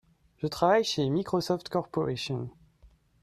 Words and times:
Je 0.39 0.47
travaille 0.47 0.83
chez 0.83 1.07
Microsoft 1.09 1.69
Corporation. 1.69 2.49